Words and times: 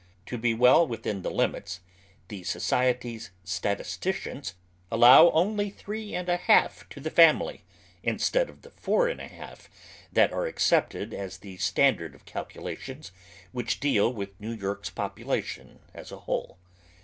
To 0.25 0.37
be 0.39 0.55
well 0.55 0.87
within 0.87 1.21
the 1.21 1.29
limits, 1.29 1.79
the 2.27 2.41
Society's 2.43 3.29
statisticians 3.43 4.55
allow 4.91 5.29
only 5.29 5.69
three 5.69 6.15
and 6.15 6.27
a 6.27 6.37
half 6.37 6.89
to 6.89 6.99
the 6.99 7.11
family, 7.11 7.61
instead 8.01 8.49
of 8.49 8.63
the 8.63 8.71
four 8.71 9.07
and 9.07 9.21
a 9.21 9.27
half 9.27 9.69
that 10.11 10.33
are 10.33 10.47
accepted 10.47 11.13
as 11.13 11.37
the 11.37 11.57
standard 11.57 12.15
of 12.15 12.25
calculations 12.25 13.11
which 13.51 13.79
deal 13.79 14.11
with 14.11 14.39
New 14.41 14.53
York's 14.53 14.89
population 14.89 15.81
as 15.93 16.11
a 16.11 16.21
whole. 16.21 16.57